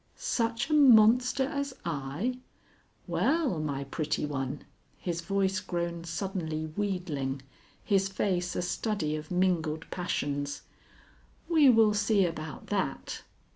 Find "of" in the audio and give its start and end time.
9.15-9.29